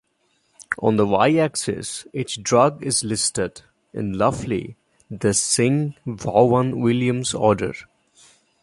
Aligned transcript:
On 0.79 0.95
the 0.95 1.05
Y 1.05 1.35
axis, 1.37 2.07
each 2.11 2.41
drug 2.41 2.83
is 2.83 3.03
listed, 3.03 3.61
in 3.93 4.17
roughly 4.17 4.75
the 5.11 5.31
Singh-Vaughan 5.31 6.79
Williams 6.81 7.35
order. 7.35 7.75